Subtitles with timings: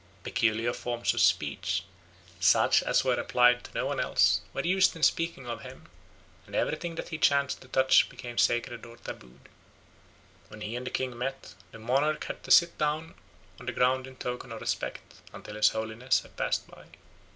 [0.23, 1.83] Peculiar forms of speech,
[2.39, 5.85] such as were applied to no one else, were used in speaking of him,
[6.47, 9.47] and everything that he chanced to touch became sacred or tabooed.
[10.47, 13.13] When he and the king met, the monarch had to sit down
[13.59, 16.87] on the ground in token of respect until his holiness had passed by.